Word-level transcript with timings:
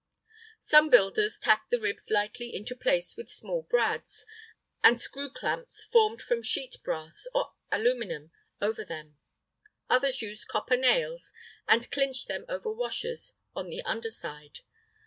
Some 0.59 0.89
builders 0.89 1.37
tack 1.39 1.67
the 1.69 1.79
ribs 1.79 2.09
lightly 2.09 2.55
into 2.55 2.75
place 2.75 3.15
with 3.15 3.29
small 3.29 3.61
brads, 3.61 4.25
and 4.83 4.99
screw 4.99 5.29
clamps 5.31 5.83
formed 5.83 6.23
from 6.23 6.41
sheet 6.41 6.81
brass 6.81 7.27
or 7.35 7.53
aluminum 7.71 8.31
over 8.59 8.83
them. 8.83 9.19
Others 9.91 10.23
use 10.23 10.43
copper 10.43 10.75
nails 10.75 11.33
and 11.67 11.91
clinch 11.91 12.25
them 12.25 12.45
over 12.49 12.71
washers 12.71 13.33
on 13.55 13.69
the 13.69 13.83
under 13.83 14.09
side. 14.09 14.61